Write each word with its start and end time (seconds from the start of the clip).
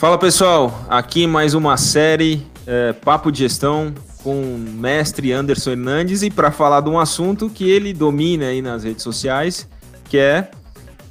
Fala 0.00 0.16
pessoal, 0.16 0.82
aqui 0.88 1.26
mais 1.26 1.52
uma 1.52 1.76
série 1.76 2.46
é, 2.66 2.90
Papo 2.90 3.30
de 3.30 3.40
Gestão 3.40 3.92
com 4.22 4.32
o 4.32 4.58
mestre 4.58 5.30
Anderson 5.30 5.72
Hernandes 5.72 6.22
e 6.22 6.30
para 6.30 6.50
falar 6.50 6.80
de 6.80 6.88
um 6.88 6.98
assunto 6.98 7.50
que 7.50 7.68
ele 7.68 7.92
domina 7.92 8.46
aí 8.46 8.62
nas 8.62 8.82
redes 8.82 9.02
sociais, 9.02 9.68
que 10.08 10.16
é 10.16 10.50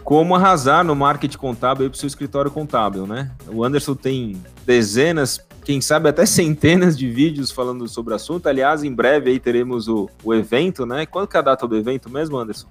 como 0.03 0.33
arrasar 0.33 0.83
no 0.83 0.95
marketing 0.95 1.37
contábil 1.37 1.87
para 1.87 1.95
o 1.95 1.99
seu 1.99 2.07
escritório 2.07 2.49
contábil, 2.49 3.05
né? 3.05 3.29
O 3.47 3.63
Anderson 3.63 3.93
tem 3.93 4.41
dezenas, 4.65 5.39
quem 5.63 5.79
sabe 5.81 6.09
até 6.09 6.25
centenas 6.25 6.97
de 6.97 7.07
vídeos 7.07 7.51
falando 7.51 7.87
sobre 7.87 8.13
o 8.13 8.15
assunto. 8.15 8.49
Aliás, 8.49 8.83
em 8.83 8.91
breve 8.91 9.29
aí 9.29 9.39
teremos 9.39 9.87
o, 9.87 10.09
o 10.23 10.33
evento, 10.33 10.87
né? 10.87 11.05
Quando 11.05 11.27
que 11.27 11.37
é 11.37 11.39
a 11.39 11.43
data 11.43 11.67
do 11.67 11.77
evento 11.77 12.09
mesmo, 12.09 12.39
Anderson? 12.39 12.67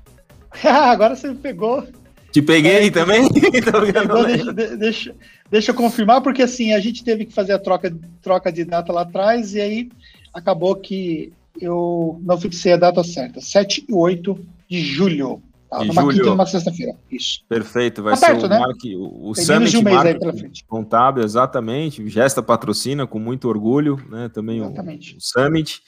Agora 0.66 1.14
você 1.14 1.28
me 1.28 1.37
pegou. 1.37 1.87
Te 2.30 2.42
peguei 2.42 2.88
é, 2.88 2.91
também? 2.91 3.28
Pegou, 3.32 4.24
deixa, 4.27 4.52
deixa, 4.52 5.14
deixa 5.50 5.70
eu 5.70 5.74
confirmar, 5.74 6.20
porque 6.20 6.42
assim, 6.42 6.73
a 6.73 6.80
gente 6.80 7.02
teve 7.02 7.24
que 7.24 7.32
fazer 7.32 7.52
a 7.52 7.59
troca, 7.59 7.95
troca 8.20 8.52
de 8.52 8.64
data 8.64 8.92
lá 8.92 9.02
atrás, 9.02 9.55
e 9.55 9.60
aí 9.60 9.88
acabou 10.33 10.77
que 10.77 11.33
eu 11.60 12.20
não 12.22 12.38
fixei 12.38 12.72
a 12.72 12.77
data 12.77 13.02
certa. 13.02 13.41
7 13.41 13.86
e 13.88 13.92
8 13.92 14.38
de 14.69 14.80
julho. 14.80 15.42
Tá, 15.70 15.84
numa 15.84 16.00
julho. 16.02 16.16
quinta 16.16 16.30
numa 16.30 16.46
sexta-feira. 16.46 16.95
Isso. 17.10 17.45
Perfeito, 17.46 18.02
vai 18.02 18.14
tá 18.14 18.19
ser 18.19 18.27
perto, 18.27 18.47
o, 18.47 18.48
né? 18.48 18.58
Marque, 18.58 18.97
o, 18.97 19.30
o 19.30 19.34
Summit 19.34 19.77
um 19.77 19.83
Marketing 19.83 20.64
Contábil, 20.66 21.22
exatamente. 21.22 22.08
Gesta 22.08 22.42
patrocina 22.42 23.06
com 23.06 23.19
muito 23.19 23.48
orgulho, 23.48 24.02
né? 24.08 24.30
Também 24.33 24.62
o, 24.62 24.70
o, 24.70 25.20
Summit. 25.20 25.83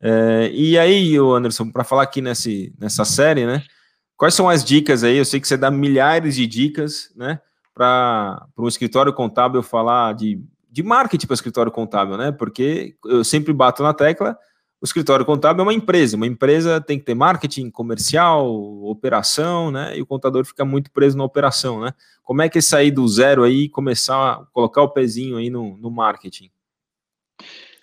É, 0.00 0.50
e 0.52 0.78
aí, 0.78 1.16
Anderson, 1.16 1.70
para 1.70 1.84
falar 1.84 2.02
aqui 2.02 2.20
nesse, 2.20 2.74
nessa 2.78 3.04
série, 3.04 3.46
né? 3.46 3.62
Quais 4.22 4.34
são 4.34 4.48
as 4.48 4.62
dicas 4.62 5.02
aí? 5.02 5.16
Eu 5.16 5.24
sei 5.24 5.40
que 5.40 5.48
você 5.48 5.56
dá 5.56 5.68
milhares 5.68 6.36
de 6.36 6.46
dicas, 6.46 7.10
né? 7.16 7.40
Para 7.74 8.46
um 8.56 8.68
escritório 8.68 9.12
contábil 9.12 9.60
falar 9.64 10.14
de, 10.14 10.40
de 10.70 10.80
marketing 10.80 11.26
para 11.26 11.32
o 11.32 11.34
escritório 11.34 11.72
contábil, 11.72 12.16
né? 12.16 12.30
Porque 12.30 12.94
eu 13.04 13.24
sempre 13.24 13.52
bato 13.52 13.82
na 13.82 13.92
tecla 13.92 14.38
o 14.80 14.84
escritório 14.84 15.26
contábil 15.26 15.62
é 15.62 15.64
uma 15.64 15.74
empresa. 15.74 16.16
Uma 16.16 16.28
empresa 16.28 16.80
tem 16.80 17.00
que 17.00 17.04
ter 17.04 17.16
marketing, 17.16 17.68
comercial, 17.68 18.48
operação, 18.84 19.72
né? 19.72 19.98
E 19.98 20.00
o 20.00 20.06
contador 20.06 20.44
fica 20.44 20.64
muito 20.64 20.92
preso 20.92 21.18
na 21.18 21.24
operação, 21.24 21.80
né? 21.80 21.92
Como 22.22 22.42
é 22.42 22.48
que 22.48 22.58
é 22.58 22.60
sair 22.60 22.92
do 22.92 23.08
zero 23.08 23.42
aí 23.42 23.62
e 23.62 23.68
começar 23.68 24.14
a 24.14 24.46
colocar 24.52 24.82
o 24.82 24.90
pezinho 24.90 25.36
aí 25.36 25.50
no, 25.50 25.76
no 25.78 25.90
marketing? 25.90 26.48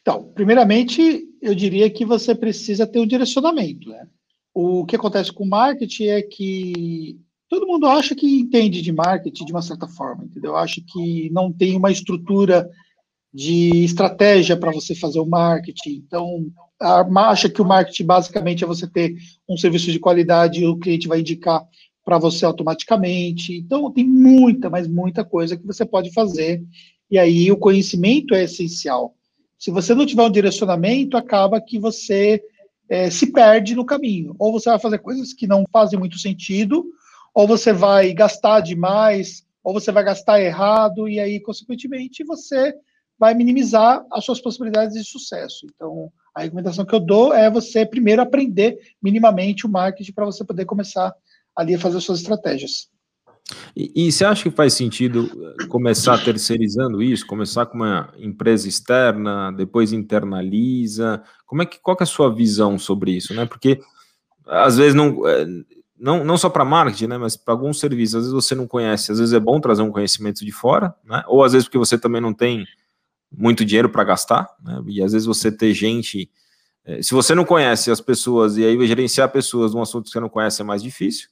Então, 0.02 0.31
primeiramente, 0.34 1.26
eu 1.42 1.53
diria 1.53 1.90
que 1.90 2.06
você 2.06 2.34
precisa 2.34 2.88
ter 2.88 3.00
um 3.00 3.08
direcionamento, 3.08 3.90
né? 3.90 4.08
O 4.62 4.86
que 4.86 4.98
acontece 4.98 5.32
com 5.32 5.46
o 5.46 5.50
marketing 5.50 6.08
é 6.08 6.22
que 6.22 7.18
todo 7.48 7.66
mundo 7.66 7.88
acha 7.88 8.14
que 8.14 8.42
entende 8.42 8.82
de 8.82 8.92
marketing 8.92 9.46
de 9.46 9.54
uma 9.54 9.62
certa 9.62 9.88
forma, 9.88 10.26
entendeu? 10.26 10.54
Acha 10.54 10.82
que 10.86 11.30
não 11.32 11.50
tem 11.50 11.78
uma 11.78 11.90
estrutura 11.90 12.70
de 13.34 13.86
estratégia 13.86 14.58
para 14.58 14.74
você 14.74 14.94
fazer 14.94 15.22
o 15.22 15.26
marketing. 15.26 16.04
Então, 16.06 16.52
acha 16.78 17.48
que 17.48 17.62
o 17.62 17.66
marketing 17.66 18.04
basicamente 18.04 18.62
é 18.62 18.68
você 18.68 18.86
ter 18.86 19.16
um 19.48 19.56
serviço 19.56 19.94
de 19.94 20.00
qualidade 20.00 20.62
e 20.62 20.68
o 20.68 20.78
cliente 20.78 21.08
vai 21.08 21.22
indicar 21.22 21.66
para 22.04 22.18
você 22.18 22.44
automaticamente. 22.44 23.56
Então, 23.56 23.90
tem 23.94 24.06
muita, 24.06 24.70
mas 24.70 24.90
muita 24.90 25.24
coisa 25.24 25.56
que 25.56 25.66
você 25.66 25.86
pode 25.86 26.12
fazer. 26.12 26.62
E 27.10 27.18
aí, 27.18 27.50
o 27.50 27.56
conhecimento 27.56 28.36
é 28.36 28.44
essencial. 28.44 29.16
Se 29.58 29.72
você 29.72 29.96
não 29.96 30.06
tiver 30.06 30.24
um 30.24 30.30
direcionamento, 30.30 31.16
acaba 31.16 31.62
que 31.62 31.80
você 31.80 32.44
é, 32.90 33.09
se 33.09 33.32
perde 33.32 33.76
no 33.76 33.86
caminho. 33.86 34.36
Ou 34.40 34.52
você 34.52 34.70
vai 34.70 34.80
fazer 34.80 35.00
coisas 35.00 35.34
que 35.34 35.45
não 35.45 35.64
fazem 35.72 36.00
muito 36.00 36.18
sentido, 36.18 36.86
ou 37.34 37.48
você 37.48 37.72
vai 37.72 38.12
gastar 38.14 38.62
demais, 38.62 39.46
ou 39.64 39.73
você 39.73 39.92
vai 39.92 40.04
gastar 40.04 40.42
errado, 40.42 41.08
e 41.08 41.19
aí, 41.19 41.40
consequentemente, 41.40 42.24
você 42.24 42.74
vai 43.18 43.34
minimizar 43.34 44.03
as 44.12 44.25
suas 44.25 44.41
possibilidades 44.41 44.96
de 44.96 45.03
sucesso. 45.03 45.68
Então, 45.75 46.12
a 46.34 46.41
recomendação 46.41 46.86
que 46.86 46.96
eu 46.96 47.00
dou 47.00 47.34
é 47.34 47.50
você 47.52 47.86
primeiro 47.86 48.22
aprender 48.22 48.80
minimamente 49.02 49.66
o 49.66 49.69
marketing 49.69 50.13
para 50.13 50.25
você 50.25 50.44
poder 50.44 50.66
começar 50.66 51.13
ali 51.56 51.75
a 51.75 51.80
fazer 51.80 52.00
suas 52.00 52.22
estratégias. 52.22 52.90
E, 53.76 54.08
e, 54.08 54.12
você 54.12 54.26
acha 54.26 54.44
que 54.44 54.56
faz 54.56 54.74
sentido 54.74 55.30
eh, 55.60 55.66
começar 55.68 56.18
terceirizando 56.24 57.02
isso, 57.02 57.26
começar 57.26 57.66
com 57.66 57.78
uma 57.78 58.14
empresa 58.18 58.68
externa, 58.68 59.52
depois 59.52 59.92
internaliza? 59.92 61.24
Como 61.46 61.62
é 61.62 61.66
que 61.66 61.80
qual 61.80 61.98
é 62.00 62.04
a 62.04 62.06
sua 62.06 62.34
visão 62.34 62.78
sobre 62.78 63.12
isso, 63.12 63.34
né? 63.34 63.46
Porque 63.46 63.80
às 64.46 64.78
vezes 64.78 64.94
não 64.94 65.28
eh, 65.28 65.46
não, 66.00 66.24
não 66.24 66.38
só 66.38 66.50
para 66.50 66.64
marketing, 66.64 67.08
né, 67.08 67.18
mas 67.18 67.36
para 67.36 67.54
alguns 67.54 67.78
serviços, 67.78 68.16
às 68.16 68.22
vezes 68.22 68.34
você 68.34 68.56
não 68.56 68.66
conhece, 68.66 69.12
às 69.12 69.20
vezes 69.20 69.34
é 69.34 69.40
bom 69.40 69.60
trazer 69.60 69.81
um 69.81 69.92
conhecimento 69.92 70.46
de 70.46 70.52
fora, 70.52 70.96
né? 71.04 71.24
Ou 71.28 71.44
às 71.44 71.52
vezes 71.52 71.68
porque 71.68 71.78
você 71.78 71.98
também 71.98 72.22
não 72.22 72.34
tem 72.34 72.66
muito 73.36 73.66
dinheiro 73.66 73.90
para 73.90 74.04
gastar, 74.04 74.48
né? 74.64 74.81
E 74.88 75.04
às 75.04 75.12
vezes 75.12 75.26
você 75.26 75.52
ter 75.52 75.74
gente. 75.74 76.30
É, 76.86 77.02
se 77.02 77.14
você 77.14 77.36
não 77.36 77.44
conhece 77.44 77.92
as 77.92 78.00
pessoas 78.00 78.58
e 78.58 78.66
aí 78.66 78.88
gerenciar 78.88 79.30
pessoas 79.30 79.74
num 79.74 79.81
assunto 79.81 80.06
que 80.06 80.12
você 80.12 80.20
não 80.20 80.30
conhece 80.30 80.62
é 80.62 80.66
mais 80.66 80.81
difícil. 80.81 81.28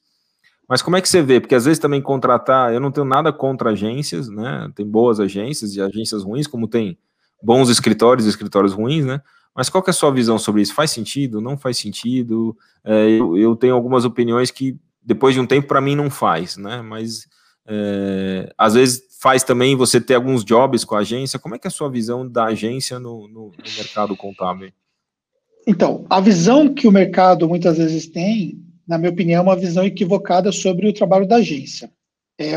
Mas 0.68 0.82
como 0.82 0.98
é 0.98 1.02
que 1.02 1.08
você 1.08 1.22
vê? 1.22 1.40
Porque 1.40 1.56
às 1.56 1.66
vezes 1.66 1.80
também 1.80 2.02
contratar, 2.02 2.74
eu 2.74 2.80
não 2.80 2.92
tenho 2.92 3.06
nada 3.06 3.32
contra 3.32 3.70
agências, 3.70 4.28
né? 4.28 4.70
Tem 4.76 4.86
boas 4.86 5.20
agências 5.20 5.76
e 5.76 5.82
agências 5.82 6.24
ruins, 6.24 6.46
como 6.46 6.68
tem 6.68 6.98
bons 7.42 7.70
escritórios 7.70 8.26
e 8.26 8.30
escritórios 8.30 8.74
ruins, 8.74 9.06
né? 9.06 9.22
Mas 9.56 9.70
qual 9.70 9.84
é 9.88 9.90
a 9.90 9.94
sua 9.94 10.12
visão 10.12 10.38
sobre 10.38 10.62
isso? 10.62 10.74
Faz 10.74 10.92
sentido? 10.92 11.42
Não 11.42 11.58
faz 11.58 11.78
sentido? 11.78 12.56
É, 12.84 13.10
eu, 13.10 13.38
eu, 13.38 13.56
tenho 13.56 13.74
algumas 13.74 14.06
opiniões 14.06 14.52
que 14.52 14.78
depois 15.02 15.34
de 15.34 15.40
um 15.40 15.48
tempo 15.48 15.68
para 15.68 15.82
mim 15.82 15.96
não 15.96 16.10
faz, 16.10 16.58
né? 16.58 16.82
Mas 16.82 17.28
é, 17.66 18.54
às 18.58 18.76
vezes 18.76 19.08
faz 19.20 19.44
também 19.44 19.76
você 19.76 20.00
ter 20.00 20.16
alguns 20.16 20.44
jobs 20.44 20.84
com 20.84 20.96
a 20.96 21.00
agência. 21.00 21.40
Como 21.40 21.56
é 21.56 21.60
que 21.60 21.66
é 21.66 21.70
a 21.70 21.72
sua 21.72 21.90
visão 21.90 22.28
da 22.28 22.46
agência 22.46 23.00
no, 23.00 23.28
no, 23.28 23.52
no 23.52 23.72
mercado 23.78 24.16
contábil? 24.16 24.72
Então, 25.66 26.06
a 26.10 26.22
visão 26.22 26.74
que 26.74 26.88
o 26.88 26.92
mercado 26.92 27.48
muitas 27.48 27.78
vezes 27.78 28.08
tem, 28.08 28.64
na 28.88 28.98
minha 28.98 29.12
opinião, 29.12 29.44
uma 29.44 29.56
visão 29.56 29.84
equivocada 29.84 30.52
sobre 30.52 30.88
o 30.88 30.94
trabalho 30.94 31.28
da 31.28 31.38
agência. 31.38 31.92
É 32.40 32.54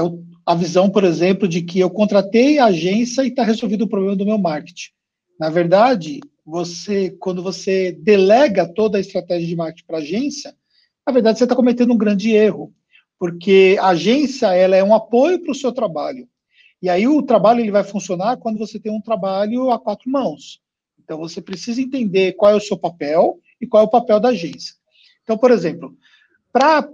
a 0.47 0.55
visão, 0.55 0.89
por 0.89 1.05
exemplo, 1.05 1.49
de 1.49 1.63
que 1.63 1.81
eu 1.81 1.91
contratei 1.91 2.59
a 2.59 2.67
agência 2.67 3.23
e 3.23 3.29
está 3.29 3.43
resolvido 3.43 3.83
o 3.83 3.89
problema 3.89 4.15
do 4.15 4.27
meu 4.27 4.39
marketing. 4.39 4.91
Na 5.39 5.49
verdade, 5.49 6.21
você, 6.45 7.11
quando 7.19 7.43
você 7.43 7.93
delega 7.93 8.67
toda 8.67 8.99
a 8.99 9.01
estratégia 9.01 9.49
de 9.49 9.57
marketing 9.57 9.87
para 9.87 9.97
a 9.97 10.01
agência, 10.01 10.55
na 11.07 11.13
verdade 11.13 11.39
você 11.39 11.45
está 11.45 11.57
cometendo 11.57 11.93
um 11.93 11.99
grande 11.99 12.31
erro, 12.31 12.73
porque 13.19 13.77
a 13.81 13.89
agência 13.89 14.55
ela 14.55 14.77
é 14.77 14.85
um 14.85 14.95
apoio 14.95 15.41
para 15.41 15.53
o 15.53 15.55
seu 15.55 15.73
trabalho. 15.73 16.29
E 16.83 16.89
aí 16.89 17.07
o 17.07 17.23
trabalho 17.23 17.61
ele 17.61 17.71
vai 17.71 17.85
funcionar 17.85 18.37
quando 18.37 18.59
você 18.59 18.79
tem 18.79 18.93
um 18.93 19.01
trabalho 19.01 19.71
a 19.71 19.79
quatro 19.79 20.11
mãos. 20.11 20.61
Então 21.03 21.19
você 21.19 21.41
precisa 21.41 21.81
entender 21.81 22.33
qual 22.33 22.53
é 22.53 22.55
o 22.55 22.61
seu 22.61 22.77
papel 22.77 23.39
e 23.61 23.67
qual 23.67 23.83
é 23.83 23.87
o 23.87 23.91
papel 23.91 24.21
da 24.21 24.29
agência. 24.29 24.75
Então, 25.23 25.37
por 25.37 25.51
exemplo, 25.51 25.95
para 26.53 26.89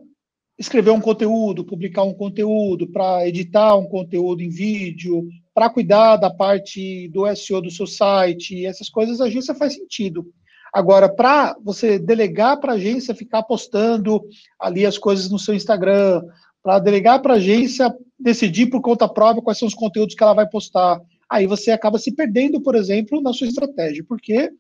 escrever 0.59 0.91
um 0.91 1.01
conteúdo, 1.01 1.65
publicar 1.65 2.03
um 2.03 2.15
conteúdo, 2.15 2.87
para 2.91 3.27
editar 3.29 3.77
um 3.77 3.87
conteúdo 3.87 4.43
em 4.43 4.49
vídeo, 4.49 5.29
para 5.55 5.71
cuidar 5.71 6.17
da 6.17 6.31
parte 6.31 7.09
do 7.09 7.25
SEO 7.35 7.61
do 7.61 7.71
seu 7.71 7.87
site, 7.87 8.65
essas 8.65 8.89
coisas 8.89 9.21
a 9.21 9.25
agência 9.25 9.55
faz 9.55 9.75
sentido. 9.75 10.27
Agora, 10.73 11.09
para 11.09 11.57
você 11.63 11.99
delegar 11.99 12.61
para 12.61 12.73
a 12.73 12.77
agência 12.77 13.15
ficar 13.15 13.43
postando 13.43 14.23
ali 14.61 14.85
as 14.85 14.99
coisas 14.99 15.31
no 15.31 15.39
seu 15.39 15.55
Instagram, 15.55 16.23
para 16.63 16.79
delegar 16.79 17.23
para 17.23 17.35
a 17.35 17.37
agência 17.37 17.95
decidir 18.19 18.67
por 18.67 18.81
conta 18.81 19.09
própria 19.09 19.43
quais 19.43 19.59
são 19.59 19.69
os 19.69 19.75
conteúdos 19.75 20.15
que 20.15 20.23
ela 20.23 20.35
vai 20.35 20.49
postar. 20.49 21.01
Aí 21.29 21.47
você 21.47 21.71
acaba 21.71 21.99
se 21.99 22.13
perdendo, 22.13 22.61
por 22.61 22.75
exemplo, 22.75 23.21
na 23.21 23.33
sua 23.33 23.47
estratégia, 23.47 24.05
porque 24.07 24.51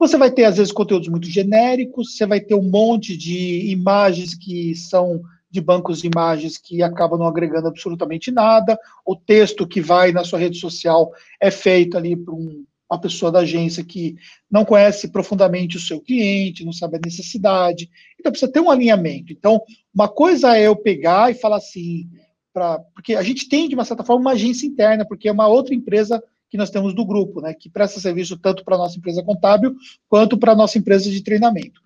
você 0.00 0.16
vai 0.16 0.30
ter, 0.30 0.44
às 0.44 0.56
vezes, 0.56 0.72
conteúdos 0.72 1.08
muito 1.08 1.28
genéricos, 1.28 2.16
você 2.16 2.26
vai 2.26 2.40
ter 2.40 2.54
um 2.54 2.62
monte 2.62 3.16
de 3.16 3.70
imagens 3.70 4.34
que 4.34 4.74
são 4.74 5.22
de 5.50 5.60
bancos 5.60 6.00
de 6.00 6.06
imagens 6.06 6.56
que 6.56 6.82
acabam 6.82 7.18
não 7.18 7.26
agregando 7.26 7.68
absolutamente 7.68 8.30
nada, 8.30 8.78
o 9.04 9.16
texto 9.16 9.66
que 9.66 9.80
vai 9.80 10.12
na 10.12 10.24
sua 10.24 10.38
rede 10.38 10.58
social 10.58 11.12
é 11.40 11.50
feito 11.50 11.98
ali 11.98 12.16
por 12.16 12.34
um, 12.34 12.64
uma 12.88 13.00
pessoa 13.00 13.30
da 13.30 13.40
agência 13.40 13.84
que 13.84 14.16
não 14.50 14.64
conhece 14.64 15.08
profundamente 15.08 15.76
o 15.76 15.80
seu 15.80 16.00
cliente, 16.00 16.64
não 16.64 16.72
sabe 16.72 16.96
a 16.96 17.00
necessidade, 17.04 17.90
então 18.18 18.32
precisa 18.32 18.50
ter 18.50 18.60
um 18.60 18.70
alinhamento. 18.70 19.32
Então, 19.32 19.60
uma 19.92 20.08
coisa 20.08 20.56
é 20.56 20.66
eu 20.66 20.76
pegar 20.76 21.30
e 21.30 21.34
falar 21.34 21.56
assim, 21.56 22.08
pra, 22.52 22.78
porque 22.94 23.14
a 23.14 23.22
gente 23.22 23.48
tem, 23.48 23.68
de 23.68 23.74
uma 23.74 23.84
certa 23.84 24.04
forma, 24.04 24.22
uma 24.22 24.32
agência 24.32 24.66
interna, 24.66 25.04
porque 25.04 25.28
é 25.28 25.32
uma 25.32 25.48
outra 25.48 25.74
empresa 25.74 26.22
que 26.50 26.58
nós 26.58 26.68
temos 26.68 26.92
do 26.92 27.06
grupo, 27.06 27.40
né, 27.40 27.54
que 27.54 27.70
presta 27.70 28.00
serviço 28.00 28.36
tanto 28.36 28.64
para 28.64 28.74
a 28.74 28.78
nossa 28.78 28.98
empresa 28.98 29.22
contábil 29.22 29.74
quanto 30.08 30.36
para 30.36 30.52
a 30.52 30.56
nossa 30.56 30.76
empresa 30.76 31.08
de 31.08 31.22
treinamento. 31.22 31.80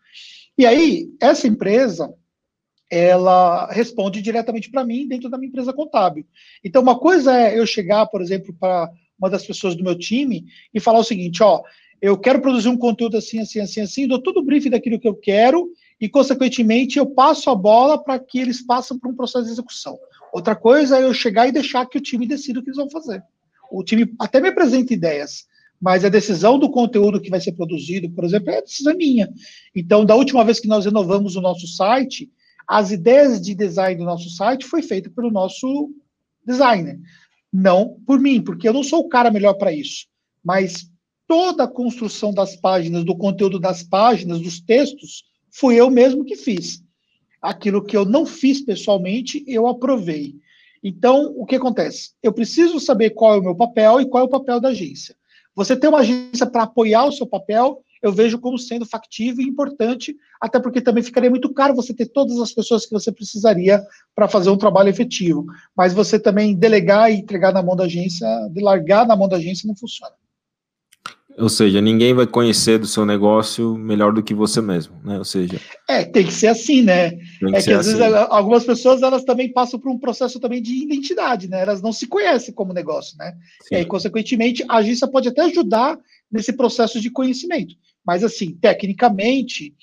E 0.56 0.64
aí, 0.64 1.10
essa 1.20 1.46
empresa, 1.46 2.12
ela 2.90 3.70
responde 3.70 4.22
diretamente 4.22 4.70
para 4.70 4.84
mim 4.84 5.06
dentro 5.06 5.28
da 5.28 5.36
minha 5.36 5.48
empresa 5.48 5.72
contábil. 5.72 6.26
Então, 6.64 6.80
uma 6.80 6.98
coisa 6.98 7.36
é 7.36 7.58
eu 7.58 7.66
chegar, 7.66 8.06
por 8.06 8.22
exemplo, 8.22 8.54
para 8.58 8.90
uma 9.18 9.28
das 9.28 9.46
pessoas 9.46 9.74
do 9.74 9.84
meu 9.84 9.96
time 9.96 10.46
e 10.72 10.80
falar 10.80 11.00
o 11.00 11.04
seguinte, 11.04 11.42
ó, 11.42 11.62
eu 12.00 12.18
quero 12.18 12.40
produzir 12.40 12.68
um 12.68 12.76
conteúdo 12.76 13.16
assim, 13.16 13.40
assim, 13.40 13.60
assim, 13.60 13.80
assim, 13.80 14.08
dou 14.08 14.20
todo 14.20 14.40
o 14.40 14.44
briefing 14.44 14.70
daquilo 14.70 14.98
que 14.98 15.08
eu 15.08 15.14
quero 15.14 15.70
e, 16.00 16.08
consequentemente, 16.08 16.98
eu 16.98 17.06
passo 17.06 17.50
a 17.50 17.54
bola 17.54 18.02
para 18.02 18.18
que 18.18 18.38
eles 18.38 18.64
passem 18.64 18.98
por 18.98 19.10
um 19.10 19.16
processo 19.16 19.46
de 19.46 19.52
execução. 19.52 19.98
Outra 20.32 20.56
coisa 20.56 20.98
é 20.98 21.04
eu 21.04 21.14
chegar 21.14 21.48
e 21.48 21.52
deixar 21.52 21.86
que 21.86 21.98
o 21.98 22.00
time 22.00 22.26
decida 22.26 22.60
o 22.60 22.62
que 22.62 22.70
eles 22.70 22.78
vão 22.78 22.90
fazer. 22.90 23.22
O 23.70 23.82
time 23.82 24.12
até 24.18 24.40
me 24.40 24.48
apresenta 24.48 24.94
ideias, 24.94 25.46
mas 25.80 26.04
a 26.04 26.08
decisão 26.08 26.58
do 26.58 26.70
conteúdo 26.70 27.20
que 27.20 27.30
vai 27.30 27.40
ser 27.40 27.52
produzido, 27.52 28.10
por 28.10 28.24
exemplo, 28.24 28.50
é 28.50 28.62
decisão 28.62 28.96
minha. 28.96 29.28
Então, 29.74 30.04
da 30.04 30.14
última 30.14 30.44
vez 30.44 30.60
que 30.60 30.68
nós 30.68 30.84
renovamos 30.84 31.36
o 31.36 31.40
nosso 31.40 31.66
site, 31.66 32.30
as 32.66 32.90
ideias 32.90 33.40
de 33.40 33.54
design 33.54 33.98
do 33.98 34.04
nosso 34.04 34.30
site 34.30 34.64
foi 34.64 34.82
feita 34.82 35.10
pelo 35.10 35.30
nosso 35.30 35.90
designer, 36.46 36.98
não 37.52 38.00
por 38.06 38.18
mim, 38.18 38.40
porque 38.40 38.68
eu 38.68 38.72
não 38.72 38.82
sou 38.82 39.00
o 39.00 39.08
cara 39.08 39.30
melhor 39.30 39.54
para 39.54 39.72
isso. 39.72 40.06
Mas 40.42 40.90
toda 41.26 41.64
a 41.64 41.68
construção 41.68 42.32
das 42.32 42.56
páginas, 42.56 43.04
do 43.04 43.16
conteúdo 43.16 43.58
das 43.58 43.82
páginas, 43.82 44.40
dos 44.40 44.60
textos, 44.60 45.24
fui 45.50 45.76
eu 45.76 45.90
mesmo 45.90 46.24
que 46.24 46.36
fiz. 46.36 46.82
Aquilo 47.40 47.84
que 47.84 47.96
eu 47.96 48.04
não 48.04 48.24
fiz 48.24 48.60
pessoalmente, 48.60 49.44
eu 49.46 49.66
aprovei. 49.66 50.36
Então, 50.84 51.32
o 51.34 51.46
que 51.46 51.56
acontece? 51.56 52.10
Eu 52.22 52.30
preciso 52.30 52.78
saber 52.78 53.10
qual 53.10 53.34
é 53.34 53.38
o 53.38 53.42
meu 53.42 53.56
papel 53.56 54.02
e 54.02 54.06
qual 54.06 54.22
é 54.22 54.26
o 54.26 54.30
papel 54.30 54.60
da 54.60 54.68
agência. 54.68 55.16
Você 55.56 55.74
ter 55.74 55.88
uma 55.88 56.00
agência 56.00 56.44
para 56.44 56.64
apoiar 56.64 57.06
o 57.06 57.12
seu 57.12 57.26
papel, 57.26 57.82
eu 58.02 58.12
vejo 58.12 58.38
como 58.38 58.58
sendo 58.58 58.84
factível 58.84 59.42
e 59.42 59.48
importante, 59.48 60.14
até 60.38 60.60
porque 60.60 60.82
também 60.82 61.02
ficaria 61.02 61.30
muito 61.30 61.54
caro 61.54 61.74
você 61.74 61.94
ter 61.94 62.06
todas 62.06 62.38
as 62.38 62.52
pessoas 62.52 62.84
que 62.84 62.92
você 62.92 63.10
precisaria 63.10 63.82
para 64.14 64.28
fazer 64.28 64.50
um 64.50 64.58
trabalho 64.58 64.90
efetivo. 64.90 65.46
Mas 65.74 65.94
você 65.94 66.18
também 66.18 66.54
delegar 66.54 67.10
e 67.10 67.14
entregar 67.14 67.50
na 67.50 67.62
mão 67.62 67.74
da 67.74 67.84
agência, 67.84 68.28
largar 68.54 69.06
na 69.06 69.16
mão 69.16 69.26
da 69.26 69.36
agência, 69.36 69.66
não 69.66 69.74
funciona. 69.74 70.12
Ou 71.36 71.48
seja, 71.48 71.80
ninguém 71.80 72.14
vai 72.14 72.26
conhecer 72.26 72.78
do 72.78 72.86
seu 72.86 73.04
negócio 73.04 73.76
melhor 73.76 74.12
do 74.12 74.22
que 74.22 74.32
você 74.32 74.60
mesmo, 74.60 75.00
né? 75.04 75.18
Ou 75.18 75.24
seja. 75.24 75.60
É, 75.88 76.04
tem 76.04 76.24
que 76.24 76.32
ser 76.32 76.46
assim, 76.46 76.82
né? 76.82 77.10
Que 77.10 77.46
é 77.46 77.62
que 77.62 77.72
às 77.72 77.88
assim. 77.88 77.98
vezes 77.98 78.14
algumas 78.30 78.64
pessoas 78.64 79.02
elas 79.02 79.24
também 79.24 79.52
passam 79.52 79.80
por 79.80 79.90
um 79.90 79.98
processo 79.98 80.38
também 80.38 80.62
de 80.62 80.72
identidade, 80.72 81.48
né? 81.48 81.62
Elas 81.62 81.82
não 81.82 81.92
se 81.92 82.06
conhecem 82.06 82.54
como 82.54 82.72
negócio, 82.72 83.16
né? 83.18 83.32
Sim. 83.62 83.74
E 83.74 83.76
aí, 83.78 83.84
consequentemente, 83.84 84.64
a 84.68 84.76
agência 84.76 85.08
pode 85.08 85.28
até 85.28 85.42
ajudar 85.42 85.98
nesse 86.30 86.52
processo 86.52 87.00
de 87.00 87.10
conhecimento. 87.10 87.74
Mas, 88.06 88.22
assim, 88.22 88.52
tecnicamente, 88.52 89.74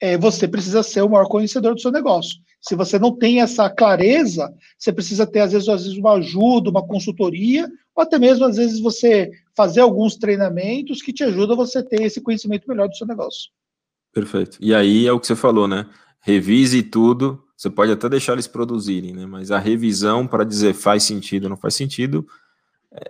é, 0.00 0.18
você 0.18 0.46
precisa 0.46 0.82
ser 0.82 1.02
o 1.02 1.08
maior 1.08 1.26
conhecedor 1.26 1.74
do 1.74 1.80
seu 1.80 1.90
negócio. 1.90 2.38
Se 2.60 2.74
você 2.74 2.98
não 2.98 3.16
tem 3.16 3.40
essa 3.40 3.70
clareza, 3.70 4.52
você 4.78 4.92
precisa 4.92 5.26
ter, 5.26 5.40
às 5.40 5.52
vezes, 5.52 5.68
às 5.68 5.84
vezes, 5.84 5.98
uma 5.98 6.14
ajuda, 6.14 6.70
uma 6.70 6.86
consultoria, 6.86 7.68
ou 7.94 8.02
até 8.02 8.18
mesmo, 8.18 8.44
às 8.44 8.56
vezes, 8.56 8.80
você 8.80 9.30
fazer 9.58 9.80
alguns 9.80 10.14
treinamentos 10.14 11.02
que 11.02 11.12
te 11.12 11.24
ajudam 11.24 11.54
a 11.54 11.66
você 11.66 11.82
ter 11.82 12.00
esse 12.02 12.20
conhecimento 12.20 12.68
melhor 12.68 12.88
do 12.88 12.96
seu 12.96 13.04
negócio. 13.04 13.50
Perfeito. 14.14 14.56
E 14.60 14.72
aí 14.72 15.04
é 15.04 15.12
o 15.12 15.18
que 15.18 15.26
você 15.26 15.34
falou, 15.34 15.66
né? 15.66 15.84
Revise 16.20 16.80
tudo. 16.80 17.42
Você 17.56 17.68
pode 17.68 17.90
até 17.90 18.08
deixar 18.08 18.34
eles 18.34 18.46
produzirem, 18.46 19.12
né? 19.12 19.26
Mas 19.26 19.50
a 19.50 19.58
revisão 19.58 20.28
para 20.28 20.44
dizer 20.44 20.74
faz 20.74 21.02
sentido 21.02 21.44
ou 21.44 21.50
não 21.50 21.56
faz 21.56 21.74
sentido 21.74 22.24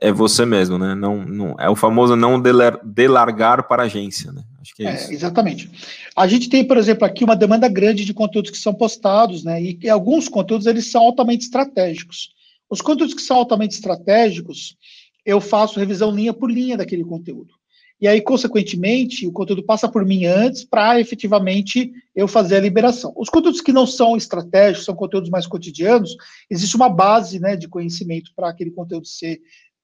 é 0.01 0.11
você 0.11 0.47
mesmo, 0.47 0.79
né? 0.79 0.95
Não, 0.95 1.23
não 1.23 1.55
é 1.59 1.69
o 1.69 1.77
famoso 1.77 2.17
não 2.17 2.43
delargar 2.83 3.69
para 3.69 3.83
a 3.83 3.87
agência, 3.87 4.33
né? 4.33 4.43
Acho 4.59 4.75
que 4.75 4.87
é, 4.87 4.91
é 4.91 4.95
isso. 4.95 5.13
Exatamente. 5.13 5.71
A 6.17 6.27
gente 6.27 6.49
tem, 6.49 6.67
por 6.67 6.79
exemplo, 6.79 7.05
aqui 7.05 7.25
uma 7.25 7.37
demanda 7.37 7.69
grande 7.69 8.07
de 8.07 8.15
conteúdos 8.15 8.51
que 8.51 8.57
são 8.57 8.73
postados, 8.73 9.45
né? 9.45 9.63
E, 9.63 9.79
e 9.83 9.91
alguns 9.91 10.31
conteúdos 10.31 10.67
eles 10.67 10.91
são 10.91 11.03
altamente 11.03 11.45
estratégicos. 11.45 12.31
Os 12.71 12.81
conteúdos 12.81 13.15
que 13.15 13.23
são 13.23 13.37
altamente 13.37 13.75
estratégicos, 13.75 14.77
eu 15.29 15.43
faço 15.43 15.79
revisão 15.79 16.11
linha 16.11 16.33
por 16.33 16.51
linha 16.51 16.75
daquele 16.75 17.05
conteúdo. 17.05 17.53
E 18.01 18.09
aí, 18.09 18.19
consequentemente, 18.19 19.27
o 19.27 19.33
conteúdo 19.33 19.63
passa 19.63 19.87
por 19.87 20.03
mim 20.07 20.25
antes 20.25 20.65
para 20.65 20.99
efetivamente 20.99 21.93
eu 22.17 22.27
fazer 22.27 22.57
a 22.57 22.61
liberação. 22.61 23.13
Os 23.15 23.29
conteúdos 23.29 23.61
que 23.61 23.71
não 23.71 23.87
são 23.87 24.17
estratégicos, 24.17 24.87
são 24.87 24.95
conteúdos 24.95 25.29
mais 25.29 25.47
cotidianos, 25.47 26.17
existe 26.49 26.77
uma 26.77 26.89
base 26.89 27.39
né, 27.39 27.57
de 27.57 27.69
conhecimento 27.69 28.31
para 28.35 28.49
aquele 28.49 28.71
conteúdo 28.71 29.07
ser 29.07 29.39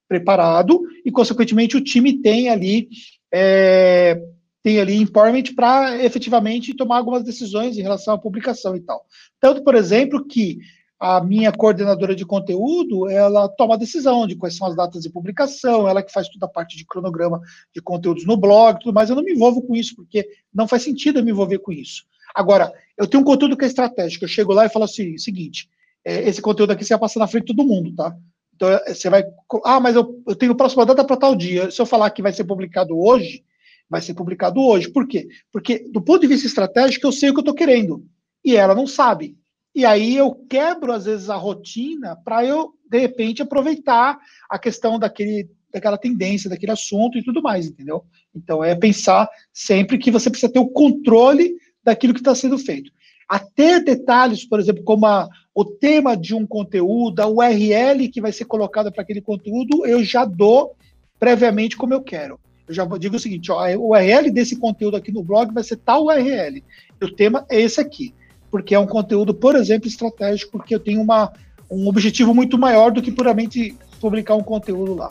preparado 0.09 0.81
e, 1.05 1.11
consequentemente, 1.11 1.77
o 1.77 1.85
time 1.85 2.23
tem 2.23 2.49
ali 2.49 2.89
é, 3.31 4.19
tem 4.63 4.81
ali 4.81 4.97
empowerment 4.97 5.55
para 5.55 6.03
efetivamente 6.03 6.73
tomar 6.73 6.97
algumas 6.97 7.23
decisões 7.23 7.77
em 7.77 7.83
relação 7.83 8.15
à 8.15 8.19
publicação 8.19 8.75
e 8.75 8.81
tal. 8.81 9.05
Tanto, 9.39 9.63
por 9.63 9.75
exemplo, 9.75 10.25
que 10.27 10.59
a 10.99 11.21
minha 11.23 11.53
coordenadora 11.53 12.15
de 12.15 12.25
conteúdo, 12.25 13.09
ela 13.09 13.49
toma 13.49 13.75
a 13.75 13.79
decisão 13.79 14.27
de 14.27 14.37
quais 14.37 14.57
são 14.57 14.67
as 14.67 14.77
datas 14.77 15.03
de 15.03 15.11
publicação, 15.11 15.89
ela 15.89 16.03
que 16.03 16.13
faz 16.13 16.29
toda 16.29 16.47
a 16.47 16.49
parte 16.49 16.77
de 16.77 16.87
cronograma 16.87 17.41
de 17.75 17.83
conteúdos 17.83 18.25
no 18.25 18.37
blog, 18.37 18.79
tudo 18.79 18.95
mais. 18.95 19.11
Eu 19.11 19.17
não 19.17 19.23
me 19.23 19.33
envolvo 19.33 19.63
com 19.63 19.75
isso, 19.75 19.97
porque 19.97 20.27
não 20.53 20.69
faz 20.69 20.83
sentido 20.83 21.19
eu 21.19 21.25
me 21.25 21.31
envolver 21.31 21.59
com 21.59 21.73
isso. 21.73 22.05
Agora, 22.35 22.73
eu 22.97 23.07
tenho 23.07 23.23
um 23.23 23.27
conteúdo 23.27 23.57
que 23.57 23.65
é 23.65 23.69
estratégico. 23.69 24.25
Eu 24.25 24.29
chego 24.29 24.53
lá 24.53 24.67
e 24.67 24.71
falo 24.71 24.85
assim: 24.85 25.17
seguinte, 25.19 25.69
é, 26.05 26.29
esse 26.29 26.43
conteúdo 26.43 26.73
aqui 26.73 26.85
você 26.85 26.95
vai 26.95 27.01
passar 27.01 27.21
na 27.21 27.27
frente 27.27 27.47
de 27.47 27.55
todo 27.55 27.67
mundo, 27.67 27.95
tá? 27.95 28.17
Então, 28.55 28.69
é, 28.69 28.95
você 28.95 29.11
vai. 29.11 29.25
Ah, 29.65 29.81
mas 29.81 29.97
eu, 29.97 30.23
eu 30.27 30.35
tenho 30.35 30.57
próxima 30.57 30.87
data 30.87 31.05
para 31.05 31.17
tal 31.17 31.35
dia. 31.35 31.71
Se 31.71 31.81
eu 31.81 31.87
falar 31.87 32.11
que 32.11 32.23
vai 32.23 32.33
ser 32.33 32.45
publicado 32.45 32.99
hoje, 32.99 33.45
vai 33.89 34.01
ser 34.01 34.15
publicado 34.15 34.61
hoje. 34.61 34.91
Por 34.91 35.07
quê? 35.07 35.29
Porque, 35.53 35.91
do 35.91 36.03
ponto 36.03 36.21
de 36.21 36.27
vista 36.27 36.47
estratégico, 36.47 37.07
eu 37.07 37.13
sei 37.13 37.31
o 37.31 37.33
que 37.33 37.39
eu 37.39 37.43
estou 37.43 37.55
querendo. 37.55 38.05
E 38.45 38.57
ela 38.57 38.75
não 38.75 38.87
sabe. 38.87 39.37
E 39.75 39.85
aí 39.85 40.17
eu 40.17 40.33
quebro, 40.49 40.93
às 40.93 41.05
vezes, 41.05 41.29
a 41.29 41.37
rotina 41.37 42.17
para 42.25 42.45
eu, 42.45 42.75
de 42.89 42.99
repente, 42.99 43.43
aproveitar 43.43 44.19
a 44.49 44.59
questão 44.59 44.99
daquele, 44.99 45.51
daquela 45.73 45.99
tendência, 45.99 46.49
daquele 46.49 46.73
assunto 46.73 47.19
e 47.19 47.25
tudo 47.25 47.43
mais, 47.43 47.67
entendeu? 47.67 48.05
Então, 48.35 48.63
é 48.63 48.75
pensar 48.77 49.29
sempre 49.53 49.99
que 49.99 50.13
você 50.13 50.31
precisa 50.31 50.53
ter 50.53 50.61
o 50.61 50.69
controle 50.69 51.55
daquilo 51.83 52.15
que 52.15 52.21
está 52.21 52.35
sendo 52.35 52.57
feito. 52.57 52.93
Até 53.29 53.81
detalhes, 53.81 54.45
por 54.45 54.61
exemplo, 54.61 54.85
como 54.85 55.07
a, 55.07 55.29
o 55.55 55.65
tema 55.65 56.17
de 56.17 56.35
um 56.35 56.47
conteúdo, 56.47 57.21
a 57.21 57.27
URL 57.27 58.09
que 58.09 58.21
vai 58.21 58.33
ser 58.33 58.45
colocada 58.45 58.93
para 58.93 59.03
aquele 59.03 59.21
conteúdo, 59.21 59.85
eu 59.87 60.05
já 60.05 60.25
dou 60.25 60.77
previamente 61.19 61.77
como 61.77 61.95
eu 61.95 62.03
quero. 62.03 62.39
Eu 62.69 62.75
já 62.75 62.85
digo 62.99 63.17
o 63.17 63.19
seguinte: 63.19 63.51
ó, 63.51 63.59
a 63.59 63.77
URL 63.77 64.31
desse 64.31 64.57
conteúdo 64.57 64.97
aqui 64.97 65.11
no 65.11 65.23
blog 65.23 65.53
vai 65.53 65.63
ser 65.63 65.77
tal 65.77 66.07
URL. 66.07 66.63
O 67.03 67.11
tema 67.11 67.45
é 67.51 67.61
esse 67.61 67.81
aqui. 67.81 68.15
Porque 68.55 68.73
é 68.73 68.79
um 68.79 68.87
conteúdo, 68.87 69.35
por 69.35 69.57
exemplo, 69.57 69.89
estratégico, 69.89 70.53
porque 70.53 70.73
eu 70.77 70.79
tenho 70.79 71.03
uma, 71.03 71.33
um 71.69 71.89
objetivo 71.89 72.33
muito 72.33 72.57
maior 72.57 72.93
do 72.93 73.03
que 73.03 73.11
puramente 73.11 73.77
publicar 74.01 74.37
um 74.37 74.45
conteúdo 74.45 74.95
lá. 74.95 75.11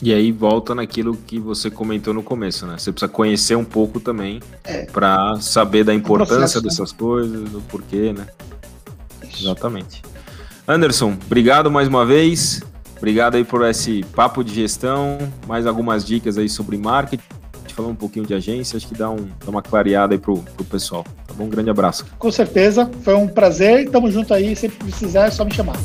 E 0.00 0.14
aí 0.14 0.30
volta 0.30 0.72
naquilo 0.72 1.16
que 1.16 1.40
você 1.40 1.68
comentou 1.68 2.14
no 2.14 2.22
começo, 2.22 2.68
né? 2.68 2.78
Você 2.78 2.92
precisa 2.92 3.10
conhecer 3.10 3.56
um 3.56 3.64
pouco 3.64 3.98
também 3.98 4.38
é. 4.62 4.84
para 4.84 5.34
saber 5.40 5.82
da 5.82 5.92
importância 5.92 6.36
processo, 6.36 6.58
né? 6.58 6.68
dessas 6.68 6.92
né? 6.92 6.98
coisas, 7.00 7.50
do 7.50 7.60
porquê, 7.62 8.12
né? 8.12 8.28
Exatamente. 9.36 10.00
Anderson, 10.68 11.16
obrigado 11.26 11.72
mais 11.72 11.88
uma 11.88 12.06
vez. 12.06 12.62
Obrigado 12.98 13.34
aí 13.34 13.42
por 13.42 13.68
esse 13.68 14.04
papo 14.14 14.44
de 14.44 14.54
gestão, 14.54 15.18
mais 15.44 15.66
algumas 15.66 16.04
dicas 16.04 16.38
aí 16.38 16.48
sobre 16.48 16.78
marketing, 16.78 17.24
falar 17.80 17.88
um 17.88 17.96
pouquinho 17.96 18.26
de 18.26 18.34
agência, 18.34 18.76
acho 18.76 18.86
que 18.86 18.94
dá, 18.94 19.10
um, 19.10 19.28
dá 19.44 19.50
uma 19.50 19.62
clareada 19.62 20.14
aí 20.14 20.18
pro, 20.18 20.38
pro 20.38 20.64
pessoal. 20.64 21.04
Tá 21.30 21.34
bom? 21.36 21.44
Um 21.44 21.48
grande 21.48 21.70
abraço. 21.70 22.04
Com 22.18 22.30
certeza, 22.30 22.90
foi 23.02 23.14
um 23.14 23.28
prazer. 23.28 23.88
Tamo 23.88 24.10
junto 24.10 24.34
aí, 24.34 24.54
que 24.54 24.68
precisar 24.68 25.26
é 25.26 25.30
só 25.30 25.44
me 25.44 25.54
chamar. 25.54 25.76